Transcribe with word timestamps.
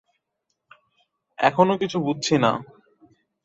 এখনো 1.39 1.73
কিছু 1.77 1.97
বুঝছি 1.99 2.35
না। 2.37 2.51